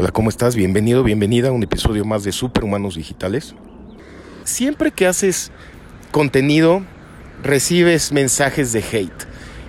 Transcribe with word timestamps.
Hola, 0.00 0.12
¿cómo 0.12 0.30
estás? 0.30 0.54
Bienvenido, 0.54 1.02
bienvenida 1.02 1.48
a 1.48 1.50
un 1.50 1.64
episodio 1.64 2.04
más 2.04 2.22
de 2.22 2.30
Superhumanos 2.30 2.94
Digitales. 2.94 3.56
Siempre 4.44 4.92
que 4.92 5.08
haces 5.08 5.50
contenido, 6.12 6.82
recibes 7.42 8.12
mensajes 8.12 8.72
de 8.72 8.78
hate. 8.78 9.24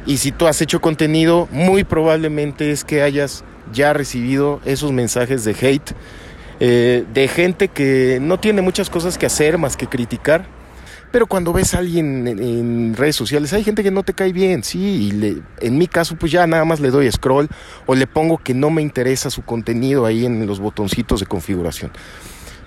Y 0.06 0.18
si 0.18 0.32
tú 0.32 0.46
has 0.46 0.62
hecho 0.62 0.82
contenido, 0.82 1.48
muy 1.52 1.84
probablemente 1.84 2.70
es 2.70 2.84
que 2.84 3.02
hayas 3.02 3.44
ya 3.74 3.92
recibido 3.92 4.62
esos 4.66 4.92
mensajes 4.92 5.46
de 5.46 5.56
hate 5.60 5.96
eh, 6.60 7.06
de 7.12 7.28
gente 7.28 7.68
que 7.68 8.20
no 8.22 8.40
tiene 8.40 8.62
muchas 8.62 8.92
cosas 8.92 9.18
que 9.18 9.26
hacer 9.26 9.58
más 9.58 9.76
que 9.78 9.88
criticar. 9.88 10.46
Pero 11.12 11.26
cuando 11.26 11.54
ves 11.54 11.74
a 11.74 11.80
alguien 11.80 12.28
en, 12.28 12.96
redes 12.96 13.16
sociales, 13.16 13.52
hay 13.54 13.64
gente 13.64 13.82
que 13.82 13.90
no 13.90 14.04
te 14.04 14.14
cae 14.14 14.32
bien, 14.32 14.64
sí, 14.64 15.10
y 15.12 15.42
en 15.66 15.78
mi 15.78 15.88
caso 15.88 16.16
pues 16.16 16.32
ya 16.32 16.46
nada 16.46 16.66
más 16.66 16.80
le 16.80 16.92
doy 16.92 17.12
scroll 17.12 17.50
o 17.88 17.96
le 17.96 18.06
pongo 18.06 18.38
que 18.38 18.54
no 18.54 18.70
me 18.70 18.82
interesa 18.82 19.32
su 19.32 19.44
contenido 19.44 20.06
ahí 20.06 20.26
en 20.26 20.46
los 20.46 20.60
botoncitos 20.60 21.20
de 21.20 21.26
configuración. 21.26 21.92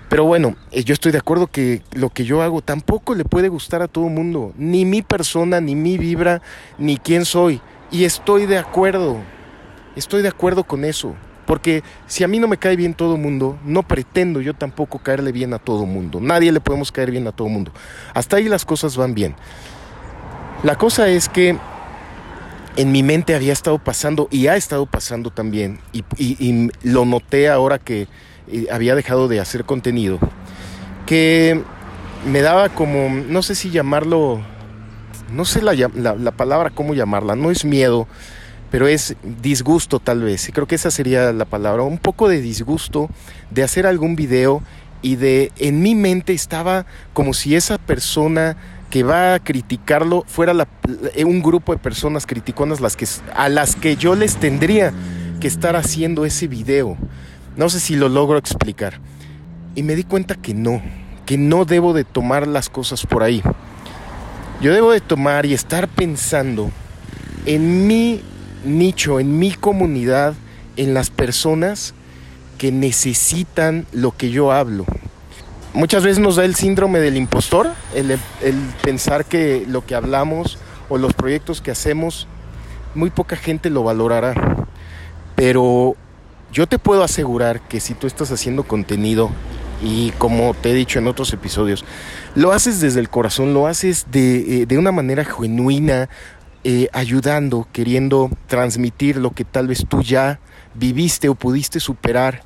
Pero 0.09 0.25
bueno, 0.25 0.55
eh, 0.71 0.83
yo 0.83 0.93
estoy 0.93 1.11
de 1.11 1.17
acuerdo 1.17 1.47
que 1.47 1.81
lo 1.93 2.09
que 2.09 2.25
yo 2.25 2.41
hago 2.41 2.61
tampoco 2.61 3.15
le 3.15 3.25
puede 3.25 3.47
gustar 3.47 3.81
a 3.81 3.87
todo 3.87 4.09
mundo, 4.09 4.53
ni 4.57 4.85
mi 4.85 5.01
persona, 5.01 5.61
ni 5.61 5.75
mi 5.75 5.97
vibra, 5.97 6.41
ni 6.77 6.97
quién 6.97 7.25
soy. 7.25 7.61
Y 7.91 8.03
estoy 8.03 8.45
de 8.45 8.57
acuerdo, 8.57 9.17
estoy 9.95 10.21
de 10.21 10.27
acuerdo 10.27 10.65
con 10.65 10.85
eso. 10.85 11.15
Porque 11.53 11.83
si 12.07 12.23
a 12.23 12.27
mí 12.27 12.39
no 12.39 12.47
me 12.47 12.57
cae 12.57 12.75
bien 12.75 12.95
todo 12.95 13.15
mundo, 13.15 13.59
no 13.63 13.83
pretendo 13.83 14.41
yo 14.41 14.55
tampoco 14.55 14.97
caerle 14.97 15.31
bien 15.31 15.53
a 15.53 15.59
todo 15.59 15.85
mundo. 15.85 16.19
Nadie 16.19 16.51
le 16.51 16.59
podemos 16.59 16.91
caer 16.91 17.11
bien 17.11 17.27
a 17.27 17.31
todo 17.31 17.47
mundo. 17.47 17.71
Hasta 18.15 18.37
ahí 18.37 18.45
las 18.45 18.65
cosas 18.65 18.97
van 18.97 19.13
bien. 19.13 19.35
La 20.63 20.75
cosa 20.75 21.09
es 21.09 21.29
que 21.29 21.55
en 22.75 22.91
mi 22.91 23.03
mente 23.03 23.35
había 23.35 23.53
estado 23.53 23.77
pasando 23.77 24.27
y 24.31 24.47
ha 24.47 24.55
estado 24.55 24.87
pasando 24.87 25.29
también, 25.29 25.79
y, 26.17 26.71
lo 26.81 27.05
noté 27.05 27.49
ahora 27.49 27.77
que 27.77 28.07
eh, 28.47 28.65
había 28.71 28.95
dejado 28.95 29.27
de 29.27 29.39
hacer 29.39 29.63
contenido, 29.63 30.17
que 31.05 31.61
me 32.25 32.41
daba 32.41 32.69
como, 32.69 33.09
no 33.29 33.43
sé 33.43 33.53
si 33.53 33.69
llamarlo, 33.69 34.41
no 35.31 35.45
sé 35.45 35.61
la, 35.61 35.75
la 35.75 36.31
palabra 36.31 36.71
cómo 36.71 36.95
llamarla, 36.95 37.35
no 37.35 37.51
es 37.51 37.63
miedo, 37.63 38.07
pero 38.73 38.87
es 38.87 39.15
disgusto 39.43 39.99
tal 39.99 40.23
vez, 40.23 40.49
y 40.49 40.51
creo 40.51 40.65
que 40.65 40.73
esa 40.73 40.89
sería 40.89 41.31
la 41.31 41.45
palabra, 41.45 41.83
un 41.83 41.99
poco 41.99 42.27
de 42.27 42.41
disgusto 42.41 43.07
de 43.51 43.61
hacer 43.61 43.85
algún 43.85 44.15
video 44.15 44.63
y 45.03 45.15
de 45.15 45.51
en 45.57 45.83
mi 45.83 45.93
mente 45.93 46.33
estaba 46.33 46.87
como 47.13 47.35
si 47.35 47.55
esa 47.55 47.77
persona 47.77 48.57
que 48.89 49.03
va 49.03 49.35
a 49.35 49.39
criticarlo 49.39 50.23
fuera 50.25 50.67
eh, 51.13 51.23
un 51.23 51.43
grupo 51.43 51.71
de 51.71 51.77
personas 51.77 52.25
criticonas 52.25 52.81
las 52.81 52.95
que, 52.95 53.05
a 53.35 53.47
las 53.47 53.75
que 53.75 53.95
yo 53.95 54.15
les 54.15 54.37
tendría 54.37 54.91
que 55.39 55.47
estar 55.47 55.75
haciendo 55.75 56.25
ese 56.25 56.47
video. 56.47 56.97
No 57.55 57.69
sé 57.69 57.79
si 57.79 57.95
lo 57.95 58.09
logro 58.09 58.39
explicar. 58.39 58.99
Y 59.75 59.83
me 59.83 59.95
di 59.95 60.03
cuenta 60.03 60.33
que 60.33 60.55
no, 60.55 60.81
que 61.27 61.37
no 61.37 61.65
debo 61.65 61.93
de 61.93 62.05
tomar 62.05 62.47
las 62.47 62.71
cosas 62.71 63.05
por 63.05 63.21
ahí. 63.21 63.43
Yo 64.61 64.73
debo 64.73 64.93
de 64.93 64.99
tomar 64.99 65.45
y 65.45 65.53
estar 65.53 65.87
pensando 65.87 66.71
en 67.45 67.85
mi 67.85 68.23
nicho, 68.63 69.19
en 69.19 69.39
mi 69.39 69.53
comunidad, 69.53 70.33
en 70.77 70.93
las 70.93 71.09
personas 71.09 71.93
que 72.57 72.71
necesitan 72.71 73.85
lo 73.91 74.15
que 74.15 74.29
yo 74.29 74.51
hablo. 74.51 74.85
Muchas 75.73 76.03
veces 76.03 76.19
nos 76.19 76.35
da 76.35 76.45
el 76.45 76.55
síndrome 76.55 76.99
del 76.99 77.17
impostor, 77.17 77.71
el, 77.95 78.17
pensar 78.83 79.25
que 79.25 79.65
lo 79.67 79.85
que 79.85 79.95
hablamos 79.95 80.59
o 80.87 80.97
los 80.97 81.13
proyectos 81.13 81.61
que 81.61 81.71
hacemos, 81.71 82.27
muy 82.93 83.09
poca 83.09 83.35
gente 83.35 83.71
lo 83.71 83.83
valorará. 83.83 84.35
Pero 85.35 85.95
yo 86.51 86.67
te 86.67 86.77
puedo 86.77 87.03
asegurar 87.03 87.59
que 87.61 87.79
si 87.79 87.95
tú 87.95 88.05
estás 88.05 88.31
haciendo 88.31 88.63
contenido 88.63 89.31
y 89.81 90.11
como 90.11 90.53
te 90.53 90.69
he 90.69 90.73
dicho 90.75 90.99
en 90.99 91.07
otros 91.07 91.33
episodios, 91.33 91.83
lo 92.35 92.51
haces 92.51 92.79
desde 92.79 92.99
el 92.99 93.09
corazón, 93.09 93.55
lo 93.55 93.65
haces 93.65 94.05
de, 94.11 94.61
eh, 94.61 94.65
de 94.67 94.77
una 94.77 94.91
manera 94.91 95.25
genuina, 95.25 96.07
eh, 96.63 96.87
ayudando, 96.93 97.67
queriendo 97.73 98.29
transmitir 98.47 99.17
lo 99.17 99.31
que 99.31 99.43
tal 99.43 99.67
vez 99.67 99.85
tú 99.87 100.01
ya 100.01 100.39
viviste 100.73 101.29
o 101.29 101.35
pudiste 101.35 101.79
superar 101.79 102.43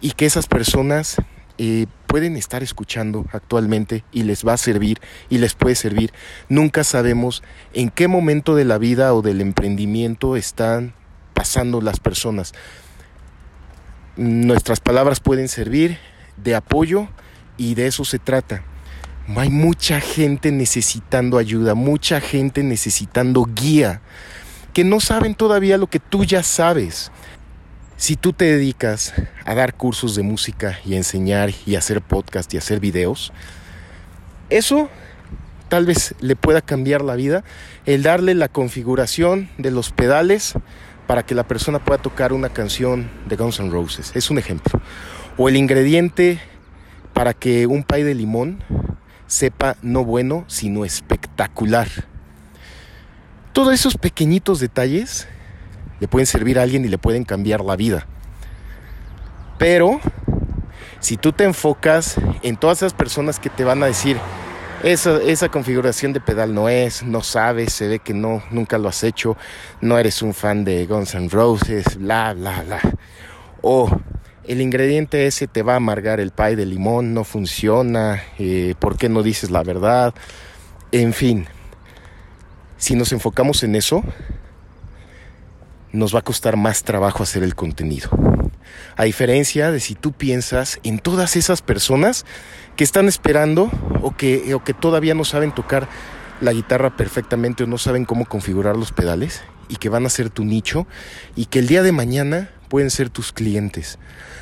y 0.00 0.12
que 0.12 0.26
esas 0.26 0.46
personas 0.46 1.16
eh, 1.58 1.86
pueden 2.06 2.36
estar 2.36 2.62
escuchando 2.62 3.26
actualmente 3.32 4.04
y 4.12 4.22
les 4.22 4.46
va 4.46 4.52
a 4.52 4.56
servir 4.58 5.00
y 5.28 5.38
les 5.38 5.54
puede 5.54 5.74
servir. 5.74 6.12
Nunca 6.48 6.84
sabemos 6.84 7.42
en 7.74 7.90
qué 7.90 8.06
momento 8.06 8.54
de 8.54 8.64
la 8.64 8.78
vida 8.78 9.12
o 9.12 9.22
del 9.22 9.40
emprendimiento 9.40 10.36
están 10.36 10.94
pasando 11.34 11.80
las 11.80 11.98
personas. 11.98 12.54
Nuestras 14.16 14.80
palabras 14.80 15.20
pueden 15.20 15.48
servir 15.48 15.98
de 16.36 16.54
apoyo 16.54 17.08
y 17.56 17.74
de 17.74 17.88
eso 17.88 18.04
se 18.04 18.18
trata. 18.20 18.62
Hay 19.36 19.50
mucha 19.50 20.00
gente 20.00 20.50
necesitando 20.52 21.36
ayuda, 21.36 21.74
mucha 21.74 22.20
gente 22.20 22.62
necesitando 22.62 23.46
guía, 23.54 24.00
que 24.72 24.84
no 24.84 25.00
saben 25.00 25.34
todavía 25.34 25.76
lo 25.76 25.86
que 25.86 26.00
tú 26.00 26.24
ya 26.24 26.42
sabes. 26.42 27.12
Si 27.96 28.16
tú 28.16 28.32
te 28.32 28.46
dedicas 28.46 29.12
a 29.44 29.54
dar 29.54 29.74
cursos 29.74 30.14
de 30.14 30.22
música 30.22 30.78
y 30.84 30.94
a 30.94 30.96
enseñar 30.96 31.50
y 31.66 31.74
a 31.74 31.78
hacer 31.78 32.00
podcast 32.00 32.52
y 32.54 32.56
a 32.56 32.60
hacer 32.60 32.80
videos, 32.80 33.32
eso 34.50 34.88
tal 35.68 35.84
vez 35.84 36.14
le 36.20 36.34
pueda 36.34 36.62
cambiar 36.62 37.02
la 37.02 37.14
vida, 37.14 37.44
el 37.84 38.02
darle 38.02 38.34
la 38.34 38.48
configuración 38.48 39.50
de 39.58 39.70
los 39.70 39.90
pedales 39.90 40.54
para 41.06 41.22
que 41.24 41.34
la 41.34 41.46
persona 41.46 41.84
pueda 41.84 42.00
tocar 42.00 42.32
una 42.32 42.48
canción 42.48 43.10
de 43.26 43.36
Guns 43.36 43.60
N' 43.60 43.70
Roses. 43.70 44.12
Es 44.14 44.30
un 44.30 44.38
ejemplo. 44.38 44.80
O 45.36 45.48
el 45.48 45.56
ingrediente 45.56 46.40
para 47.12 47.34
que 47.34 47.66
un 47.66 47.82
pay 47.82 48.04
de 48.04 48.14
limón 48.14 48.62
sepa 49.28 49.76
no 49.82 50.04
bueno, 50.04 50.44
sino 50.48 50.84
espectacular. 50.84 51.86
Todos 53.52 53.72
esos 53.72 53.96
pequeñitos 53.96 54.58
detalles 54.58 55.28
le 56.00 56.08
pueden 56.08 56.26
servir 56.26 56.58
a 56.58 56.62
alguien 56.62 56.84
y 56.84 56.88
le 56.88 56.98
pueden 56.98 57.24
cambiar 57.24 57.60
la 57.60 57.76
vida. 57.76 58.06
Pero 59.58 60.00
si 61.00 61.16
tú 61.16 61.32
te 61.32 61.44
enfocas 61.44 62.16
en 62.42 62.56
todas 62.56 62.78
esas 62.78 62.94
personas 62.94 63.38
que 63.38 63.50
te 63.50 63.64
van 63.64 63.82
a 63.82 63.86
decir, 63.86 64.18
esa, 64.82 65.20
esa, 65.22 65.48
configuración 65.48 66.12
de 66.12 66.20
pedal 66.20 66.54
no 66.54 66.68
es, 66.68 67.02
no 67.02 67.22
sabes, 67.22 67.72
se 67.72 67.88
ve 67.88 67.98
que 67.98 68.14
no, 68.14 68.42
nunca 68.50 68.78
lo 68.78 68.88
has 68.88 69.02
hecho, 69.02 69.36
no 69.80 69.98
eres 69.98 70.22
un 70.22 70.34
fan 70.34 70.64
de 70.64 70.86
Guns 70.86 71.14
N' 71.14 71.28
Roses, 71.28 71.96
bla, 71.96 72.32
bla, 72.34 72.62
bla. 72.62 72.80
O 73.60 73.90
el 74.48 74.62
ingrediente 74.62 75.26
ese 75.26 75.46
te 75.46 75.62
va 75.62 75.74
a 75.74 75.76
amargar 75.76 76.20
el 76.20 76.30
pie 76.30 76.56
de 76.56 76.64
limón, 76.64 77.12
no 77.12 77.22
funciona, 77.22 78.22
eh, 78.38 78.74
¿por 78.78 78.96
qué 78.96 79.10
no 79.10 79.22
dices 79.22 79.50
la 79.50 79.62
verdad? 79.62 80.14
En 80.90 81.12
fin, 81.12 81.46
si 82.78 82.94
nos 82.96 83.12
enfocamos 83.12 83.62
en 83.62 83.76
eso, 83.76 84.02
nos 85.92 86.14
va 86.14 86.20
a 86.20 86.22
costar 86.22 86.56
más 86.56 86.82
trabajo 86.82 87.22
hacer 87.22 87.42
el 87.42 87.54
contenido. 87.54 88.08
A 88.96 89.04
diferencia 89.04 89.70
de 89.70 89.80
si 89.80 89.94
tú 89.94 90.12
piensas 90.12 90.80
en 90.82 90.98
todas 90.98 91.36
esas 91.36 91.60
personas 91.60 92.24
que 92.74 92.84
están 92.84 93.06
esperando 93.06 93.70
o 94.00 94.16
que, 94.16 94.54
o 94.54 94.64
que 94.64 94.72
todavía 94.72 95.14
no 95.14 95.24
saben 95.24 95.52
tocar 95.52 95.88
la 96.40 96.52
guitarra 96.54 96.96
perfectamente 96.96 97.64
o 97.64 97.66
no 97.66 97.76
saben 97.76 98.06
cómo 98.06 98.24
configurar 98.24 98.76
los 98.76 98.92
pedales 98.92 99.42
y 99.68 99.76
que 99.76 99.90
van 99.90 100.06
a 100.06 100.10
ser 100.10 100.30
tu 100.30 100.44
nicho 100.44 100.86
y 101.36 101.46
que 101.46 101.58
el 101.58 101.66
día 101.66 101.82
de 101.82 101.92
mañana 101.92 102.50
pueden 102.68 102.90
ser 102.90 103.10
tus 103.10 103.32
clientes, 103.32 103.98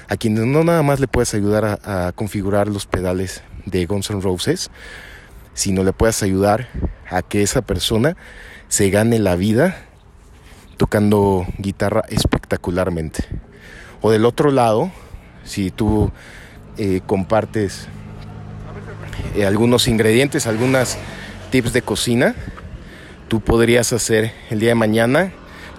a 0.08 0.16
quienes 0.16 0.44
no 0.44 0.64
nada 0.64 0.82
más 0.82 1.00
le 1.00 1.08
puedes 1.08 1.34
ayudar 1.34 1.80
a, 1.84 2.12
configurar 2.12 2.68
los 2.68 2.86
pedales 2.86 3.42
de 3.64 3.86
Guns 3.86 4.10
N' 4.10 4.20
Roses, 4.20 4.70
sino 5.54 5.84
le 5.84 5.92
puedes 5.92 6.22
ayudar 6.22 6.68
a 7.08 7.22
que 7.22 7.42
esa 7.42 7.62
persona 7.62 8.16
se 8.68 8.90
gane 8.90 9.18
la 9.18 9.36
vida 9.36 9.76
tocando 10.76 11.46
guitarra 11.58 12.02
espectacularmente. 12.08 13.24
O 14.02 14.10
del 14.10 14.26
otro 14.26 14.50
lado, 14.50 14.90
si 15.44 15.70
tú 15.70 16.12
eh, 16.76 17.00
compartes 17.06 17.88
eh, 19.34 19.46
algunos 19.46 19.88
ingredientes, 19.88 20.46
algunas 20.46 20.98
tips 21.50 21.72
de 21.72 21.82
cocina, 21.82 22.34
tú 23.28 23.40
podrías 23.40 23.92
hacer 23.92 24.32
el 24.50 24.60
día 24.60 24.70
de 24.70 24.74
mañana 24.74 25.32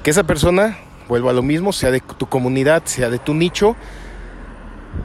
que 0.03 0.09
esa 0.09 0.23
persona 0.23 0.77
vuelva 1.07 1.31
a 1.31 1.33
lo 1.33 1.43
mismo, 1.43 1.73
sea 1.73 1.91
de 1.91 2.01
tu 2.01 2.27
comunidad, 2.27 2.83
sea 2.85 3.09
de 3.09 3.19
tu 3.19 3.33
nicho, 3.33 3.75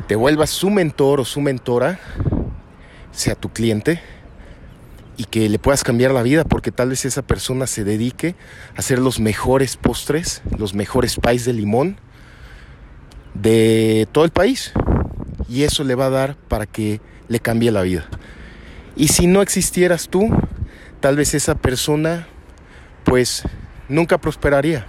te 0.07 0.17
vuelvas 0.17 0.51
su 0.51 0.71
mentor 0.71 1.21
o 1.21 1.25
su 1.25 1.41
mentora, 1.41 1.99
sea 3.13 3.35
tu 3.35 3.51
cliente, 3.51 4.01
y 5.17 5.25
que 5.25 5.49
le 5.49 5.59
puedas 5.59 5.85
cambiar 5.85 6.13
la 6.13 6.23
vida, 6.23 6.45
porque 6.45 6.73
tal 6.73 6.89
vez 6.89 7.05
esa 7.05 7.23
persona 7.23 7.67
se 7.67 7.85
dedique 7.85 8.35
a 8.75 8.81
hacer 8.81 8.99
los 8.99 9.21
mejores 9.21 9.77
postres, 9.77 10.43
los 10.59 10.75
mejores 10.75 11.17
pies 11.17 11.45
de 11.45 11.53
limón 11.53 11.99
de 13.35 14.09
todo 14.13 14.25
el 14.25 14.31
país. 14.31 14.73
Y 15.49 15.65
eso 15.65 15.85
le 15.85 15.95
va 15.95 16.07
a 16.07 16.11
dar 16.11 16.37
para 16.37 16.67
que 16.67 17.01
le 17.29 17.41
cambie 17.41 17.71
la 17.71 17.83
vida. 17.83 18.07
Y 18.97 19.09
si 19.09 19.27
no 19.27 19.43
existieras 19.43 20.09
tú, 20.09 20.29
tal 21.01 21.17
vez 21.17 21.35
esa 21.35 21.55
persona 21.55 22.27
pues 23.05 23.43
nunca 23.89 24.19
prosperaría. 24.19 24.87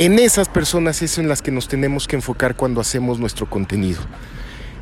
En 0.00 0.18
esas 0.18 0.48
personas 0.48 1.02
es 1.02 1.18
en 1.18 1.28
las 1.28 1.42
que 1.42 1.50
nos 1.50 1.68
tenemos 1.68 2.08
que 2.08 2.16
enfocar 2.16 2.56
cuando 2.56 2.80
hacemos 2.80 3.20
nuestro 3.20 3.50
contenido. 3.50 4.00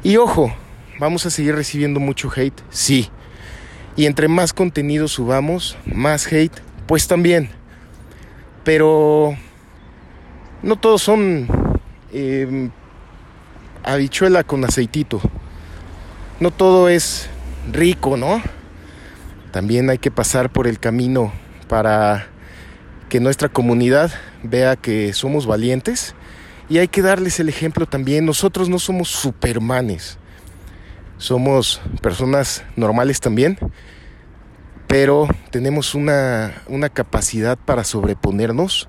Y 0.04 0.16
ojo, 0.16 0.54
¿vamos 1.00 1.26
a 1.26 1.30
seguir 1.30 1.56
recibiendo 1.56 1.98
mucho 1.98 2.30
hate? 2.36 2.60
Sí. 2.70 3.10
Y 3.96 4.06
entre 4.06 4.28
más 4.28 4.52
contenido 4.52 5.08
subamos, 5.08 5.76
más 5.86 6.32
hate, 6.32 6.56
pues 6.86 7.08
también. 7.08 7.50
Pero 8.62 9.36
no 10.62 10.76
todos 10.76 11.02
son 11.02 11.48
eh, 12.12 12.70
habichuela 13.82 14.44
con 14.44 14.64
aceitito. 14.64 15.20
No 16.38 16.52
todo 16.52 16.88
es 16.88 17.28
rico, 17.72 18.16
¿no? 18.16 18.40
También 19.50 19.90
hay 19.90 19.98
que 19.98 20.12
pasar 20.12 20.50
por 20.50 20.68
el 20.68 20.78
camino 20.78 21.32
para 21.66 22.28
que 23.08 23.18
nuestra 23.18 23.48
comunidad 23.48 24.12
vea 24.43 24.76
que 24.76 25.12
somos 25.12 25.46
valientes 25.46 26.14
y 26.69 26.79
hay 26.79 26.88
que 26.88 27.02
darles 27.02 27.40
el 27.40 27.49
ejemplo 27.49 27.87
también. 27.87 28.26
Nosotros 28.26 28.69
no 28.69 28.79
somos 28.79 29.08
supermanes, 29.08 30.19
somos 31.17 31.81
personas 32.02 32.64
normales 32.76 33.20
también, 33.20 33.58
pero 34.87 35.29
tenemos 35.50 35.94
una, 35.94 36.62
una 36.69 36.88
capacidad 36.88 37.58
para 37.58 37.85
sobreponernos, 37.85 38.88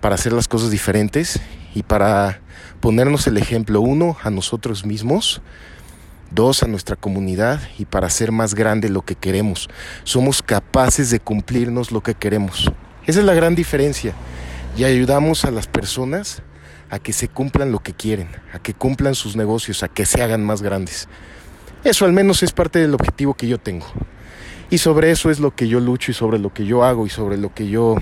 para 0.00 0.16
hacer 0.16 0.32
las 0.32 0.48
cosas 0.48 0.70
diferentes 0.70 1.40
y 1.74 1.82
para 1.82 2.40
ponernos 2.80 3.26
el 3.26 3.38
ejemplo, 3.38 3.80
uno, 3.80 4.16
a 4.22 4.30
nosotros 4.30 4.84
mismos, 4.84 5.40
dos, 6.30 6.62
a 6.62 6.66
nuestra 6.66 6.96
comunidad 6.96 7.60
y 7.78 7.84
para 7.84 8.08
hacer 8.08 8.32
más 8.32 8.54
grande 8.54 8.88
lo 8.88 9.02
que 9.02 9.14
queremos. 9.14 9.68
Somos 10.02 10.42
capaces 10.42 11.10
de 11.10 11.20
cumplirnos 11.20 11.92
lo 11.92 12.02
que 12.02 12.14
queremos. 12.14 12.70
Esa 13.06 13.20
es 13.20 13.26
la 13.26 13.34
gran 13.34 13.54
diferencia. 13.54 14.14
Y 14.76 14.84
ayudamos 14.84 15.44
a 15.44 15.50
las 15.50 15.66
personas 15.68 16.42
a 16.90 16.98
que 16.98 17.12
se 17.12 17.28
cumplan 17.28 17.70
lo 17.72 17.78
que 17.78 17.92
quieren, 17.92 18.28
a 18.52 18.58
que 18.58 18.74
cumplan 18.74 19.14
sus 19.14 19.36
negocios, 19.36 19.82
a 19.82 19.88
que 19.88 20.04
se 20.04 20.22
hagan 20.22 20.44
más 20.44 20.62
grandes. 20.62 21.08
Eso 21.84 22.04
al 22.04 22.12
menos 22.12 22.42
es 22.42 22.52
parte 22.52 22.80
del 22.80 22.94
objetivo 22.94 23.34
que 23.34 23.46
yo 23.46 23.58
tengo. 23.58 23.86
Y 24.70 24.78
sobre 24.78 25.10
eso 25.10 25.30
es 25.30 25.38
lo 25.38 25.54
que 25.54 25.68
yo 25.68 25.78
lucho 25.80 26.10
y 26.10 26.14
sobre 26.14 26.38
lo 26.38 26.52
que 26.52 26.64
yo 26.66 26.82
hago 26.82 27.06
y 27.06 27.10
sobre 27.10 27.36
lo 27.36 27.54
que 27.54 27.68
yo 27.68 27.96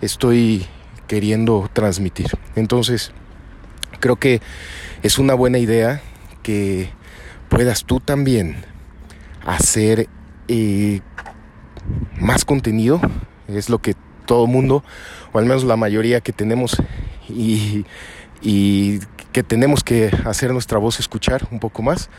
estoy 0.00 0.66
queriendo 1.06 1.68
transmitir. 1.72 2.28
Entonces, 2.54 3.12
creo 4.00 4.16
que 4.16 4.40
es 5.02 5.18
una 5.18 5.34
buena 5.34 5.58
idea 5.58 6.00
que 6.42 6.90
puedas 7.48 7.84
tú 7.84 8.00
también 8.00 8.56
hacer 9.44 10.08
eh, 10.48 11.00
más 12.18 12.44
contenido. 12.44 13.00
Es 13.48 13.68
lo 13.68 13.78
que 13.78 13.94
todo 14.26 14.46
mundo, 14.46 14.84
o 15.32 15.38
al 15.38 15.46
menos 15.46 15.64
la 15.64 15.76
mayoría 15.76 16.20
que 16.20 16.32
tenemos 16.32 16.76
y, 17.28 17.86
y 18.42 18.98
que 19.32 19.42
tenemos 19.42 19.82
que 19.82 20.10
hacer 20.24 20.52
nuestra 20.52 20.78
voz 20.78 21.00
escuchar 21.00 21.46
un 21.50 21.60
poco 21.60 21.82
más. 21.82 22.10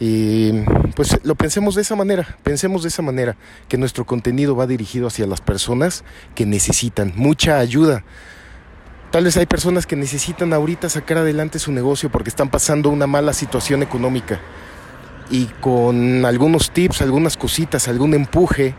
Y 0.00 0.52
pues 0.94 1.18
lo 1.24 1.34
pensemos 1.34 1.74
de 1.74 1.82
esa 1.82 1.96
manera, 1.96 2.38
pensemos 2.44 2.82
de 2.82 2.88
esa 2.88 3.02
manera, 3.02 3.36
que 3.68 3.78
nuestro 3.78 4.06
contenido 4.06 4.54
va 4.54 4.66
dirigido 4.66 5.08
hacia 5.08 5.26
las 5.26 5.40
personas 5.40 6.04
que 6.36 6.46
necesitan 6.46 7.12
mucha 7.16 7.58
ayuda. 7.58 8.04
Tal 9.10 9.24
vez 9.24 9.36
hay 9.36 9.46
personas 9.46 9.86
que 9.86 9.96
necesitan 9.96 10.52
ahorita 10.52 10.88
sacar 10.88 11.18
adelante 11.18 11.58
su 11.58 11.72
negocio 11.72 12.10
porque 12.10 12.28
están 12.28 12.50
pasando 12.50 12.90
una 12.90 13.06
mala 13.06 13.32
situación 13.32 13.82
económica. 13.82 14.38
Y 15.30 15.46
con 15.60 16.24
algunos 16.24 16.70
tips, 16.70 17.02
algunas 17.02 17.36
cositas, 17.36 17.88
algún 17.88 18.14
empuje, 18.14 18.74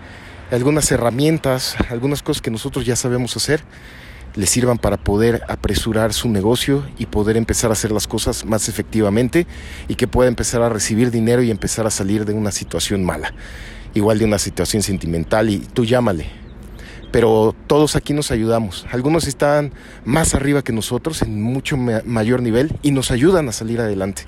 algunas 0.51 0.91
herramientas, 0.91 1.75
algunas 1.89 2.23
cosas 2.23 2.41
que 2.41 2.51
nosotros 2.51 2.85
ya 2.85 2.95
sabemos 2.95 3.35
hacer, 3.35 3.61
les 4.35 4.49
sirvan 4.49 4.77
para 4.77 4.97
poder 4.97 5.43
apresurar 5.47 6.13
su 6.13 6.29
negocio 6.29 6.85
y 6.97 7.07
poder 7.07 7.37
empezar 7.37 7.69
a 7.69 7.73
hacer 7.73 7.91
las 7.91 8.07
cosas 8.07 8.45
más 8.45 8.69
efectivamente 8.69 9.47
y 9.87 9.95
que 9.95 10.07
pueda 10.07 10.29
empezar 10.29 10.61
a 10.61 10.69
recibir 10.69 11.11
dinero 11.11 11.41
y 11.41 11.51
empezar 11.51 11.87
a 11.87 11.91
salir 11.91 12.25
de 12.25 12.33
una 12.33 12.51
situación 12.51 13.03
mala, 13.03 13.33
igual 13.93 14.19
de 14.19 14.25
una 14.25 14.39
situación 14.39 14.83
sentimental 14.83 15.49
y 15.49 15.59
tú 15.59 15.85
llámale. 15.85 16.27
Pero 17.11 17.55
todos 17.65 17.95
aquí 17.95 18.13
nos 18.13 18.29
ayudamos. 18.29 18.85
Algunos 18.91 19.25
están 19.25 19.73
más 20.05 20.35
arriba 20.35 20.61
que 20.61 20.71
nosotros 20.71 21.23
en 21.23 21.41
mucho 21.41 21.75
mayor 21.75 22.43
nivel 22.43 22.71
y 22.83 22.91
nos 22.91 23.09
ayudan 23.09 23.49
a 23.49 23.51
salir 23.51 23.81
adelante 23.81 24.25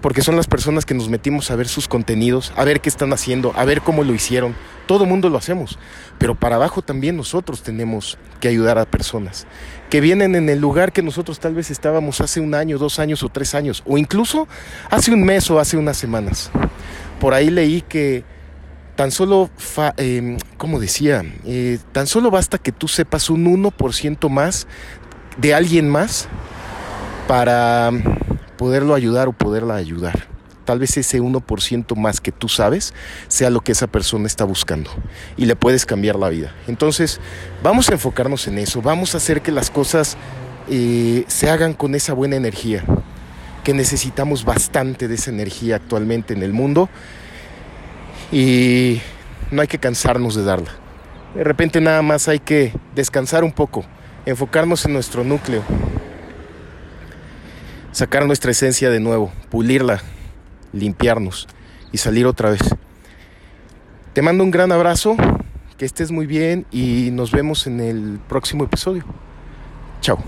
porque 0.00 0.22
son 0.22 0.36
las 0.36 0.46
personas 0.46 0.84
que 0.84 0.94
nos 0.94 1.08
metimos 1.08 1.50
a 1.50 1.56
ver 1.56 1.68
sus 1.68 1.88
contenidos, 1.88 2.52
a 2.56 2.64
ver 2.64 2.80
qué 2.80 2.88
están 2.88 3.12
haciendo, 3.12 3.52
a 3.56 3.64
ver 3.64 3.82
cómo 3.82 4.04
lo 4.04 4.14
hicieron. 4.14 4.54
Todo 4.86 5.04
mundo 5.04 5.28
lo 5.28 5.38
hacemos, 5.38 5.78
pero 6.18 6.34
para 6.34 6.56
abajo 6.56 6.82
también 6.82 7.16
nosotros 7.16 7.62
tenemos 7.62 8.16
que 8.40 8.48
ayudar 8.48 8.78
a 8.78 8.86
personas 8.86 9.46
que 9.90 10.00
vienen 10.00 10.34
en 10.34 10.48
el 10.48 10.60
lugar 10.60 10.92
que 10.92 11.02
nosotros 11.02 11.40
tal 11.40 11.54
vez 11.54 11.70
estábamos 11.70 12.20
hace 12.20 12.40
un 12.40 12.54
año, 12.54 12.78
dos 12.78 12.98
años 12.98 13.22
o 13.22 13.28
tres 13.28 13.54
años, 13.54 13.82
o 13.86 13.98
incluso 13.98 14.48
hace 14.90 15.12
un 15.12 15.22
mes 15.24 15.50
o 15.50 15.58
hace 15.58 15.76
unas 15.76 15.96
semanas. 15.96 16.50
Por 17.20 17.34
ahí 17.34 17.50
leí 17.50 17.82
que 17.82 18.24
tan 18.96 19.10
solo, 19.10 19.50
eh, 19.96 20.36
como 20.56 20.80
decía, 20.80 21.22
eh, 21.44 21.78
tan 21.92 22.06
solo 22.06 22.30
basta 22.30 22.58
que 22.58 22.72
tú 22.72 22.88
sepas 22.88 23.30
un 23.30 23.46
1% 23.46 24.28
más 24.28 24.66
de 25.36 25.54
alguien 25.54 25.88
más 25.88 26.28
para 27.26 27.90
poderlo 28.58 28.94
ayudar 28.94 29.28
o 29.28 29.32
poderla 29.32 29.76
ayudar. 29.76 30.26
Tal 30.66 30.80
vez 30.80 30.98
ese 30.98 31.22
1% 31.22 31.96
más 31.96 32.20
que 32.20 32.30
tú 32.30 32.50
sabes 32.50 32.92
sea 33.28 33.48
lo 33.48 33.62
que 33.62 33.72
esa 33.72 33.86
persona 33.86 34.26
está 34.26 34.44
buscando 34.44 34.90
y 35.38 35.46
le 35.46 35.56
puedes 35.56 35.86
cambiar 35.86 36.16
la 36.16 36.28
vida. 36.28 36.52
Entonces, 36.66 37.20
vamos 37.62 37.88
a 37.88 37.92
enfocarnos 37.92 38.46
en 38.48 38.58
eso, 38.58 38.82
vamos 38.82 39.14
a 39.14 39.16
hacer 39.16 39.40
que 39.40 39.50
las 39.50 39.70
cosas 39.70 40.18
eh, 40.68 41.24
se 41.26 41.48
hagan 41.48 41.72
con 41.72 41.94
esa 41.94 42.12
buena 42.12 42.36
energía, 42.36 42.84
que 43.64 43.72
necesitamos 43.72 44.44
bastante 44.44 45.08
de 45.08 45.14
esa 45.14 45.30
energía 45.30 45.76
actualmente 45.76 46.34
en 46.34 46.42
el 46.42 46.52
mundo 46.52 46.90
y 48.30 49.00
no 49.50 49.62
hay 49.62 49.68
que 49.68 49.78
cansarnos 49.78 50.34
de 50.34 50.44
darla. 50.44 50.72
De 51.34 51.44
repente 51.44 51.80
nada 51.80 52.02
más 52.02 52.28
hay 52.28 52.40
que 52.40 52.74
descansar 52.94 53.42
un 53.42 53.52
poco, 53.52 53.86
enfocarnos 54.26 54.84
en 54.84 54.92
nuestro 54.92 55.24
núcleo, 55.24 55.62
sacar 57.98 58.24
nuestra 58.26 58.52
esencia 58.52 58.90
de 58.90 59.00
nuevo, 59.00 59.32
pulirla, 59.50 60.00
limpiarnos 60.72 61.48
y 61.90 61.98
salir 61.98 62.26
otra 62.26 62.50
vez. 62.50 62.60
Te 64.12 64.22
mando 64.22 64.44
un 64.44 64.52
gran 64.52 64.70
abrazo, 64.70 65.16
que 65.76 65.84
estés 65.84 66.12
muy 66.12 66.26
bien 66.26 66.64
y 66.70 67.10
nos 67.10 67.32
vemos 67.32 67.66
en 67.66 67.80
el 67.80 68.20
próximo 68.28 68.62
episodio. 68.62 69.04
Chao. 70.00 70.18